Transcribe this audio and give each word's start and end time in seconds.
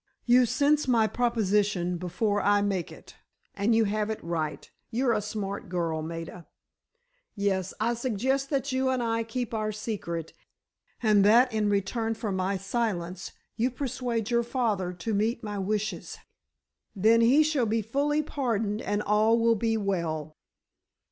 "You 0.25 0.47
sense 0.47 0.87
my 0.87 1.05
proposition 1.05 1.97
before 1.97 2.41
I 2.41 2.63
make 2.63 2.91
it. 2.91 3.17
And 3.53 3.75
you 3.75 3.83
have 3.83 4.09
it 4.09 4.17
right—you're 4.23 5.13
a 5.13 5.21
smart 5.21 5.69
girl, 5.69 6.01
Maida. 6.01 6.47
Yes, 7.35 7.71
I 7.79 7.93
suggest 7.93 8.49
that 8.49 8.71
you 8.71 8.89
and 8.89 9.03
I 9.03 9.23
keep 9.23 9.53
our 9.53 9.71
secret, 9.71 10.33
and 11.03 11.23
that 11.23 11.53
in 11.53 11.69
return 11.69 12.15
for 12.15 12.31
my 12.31 12.57
silence 12.57 13.33
you 13.57 13.69
persuade 13.69 14.31
your 14.31 14.41
father 14.41 14.91
to 14.91 15.13
meet 15.13 15.43
my 15.43 15.59
wishes. 15.59 16.17
Then, 16.95 17.21
he 17.21 17.43
shall 17.43 17.67
be 17.67 17.83
fully 17.83 18.23
pardoned, 18.23 18.81
and 18.81 19.03
all 19.03 19.37
will 19.37 19.53
be 19.55 19.77
well." 19.77 20.35